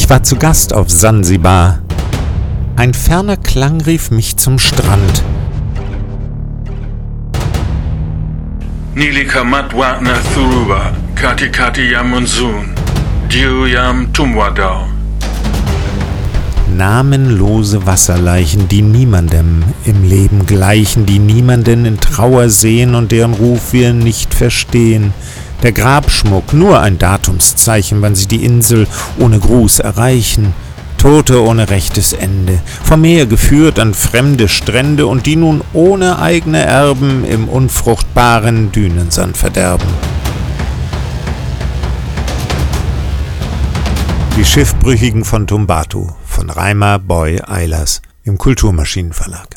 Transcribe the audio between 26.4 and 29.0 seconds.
nur ein Datumszeichen, wann sie die Insel